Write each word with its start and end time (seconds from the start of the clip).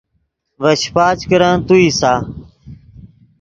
ڤے 0.61 0.71
شیپچ 0.81 1.19
کرن 1.29 1.55
تو 1.67 1.73
اِیسا 1.83 2.13